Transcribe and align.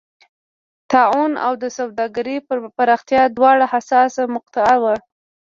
طاعون 0.91 1.31
او 1.45 1.53
د 1.63 1.65
سوداګرۍ 1.77 2.37
پراختیا 2.77 3.23
دواړه 3.37 3.65
حساسه 3.73 4.23
مقطعه 4.35 4.75
وه. 4.83 4.95